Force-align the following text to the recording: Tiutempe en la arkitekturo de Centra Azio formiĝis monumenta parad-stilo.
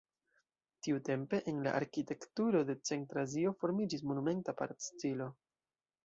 Tiutempe 0.85 1.39
en 1.51 1.59
la 1.67 1.73
arkitekturo 1.79 2.61
de 2.69 2.75
Centra 2.91 3.25
Azio 3.29 3.51
formiĝis 3.65 4.05
monumenta 4.13 4.55
parad-stilo. 4.63 5.29